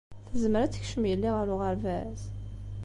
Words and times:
Tezmer 0.31 0.61
ad 0.61 0.71
tekcem 0.71 1.03
yelli 1.11 1.29
ɣer 1.33 1.47
uɣerbaz? 1.53 2.21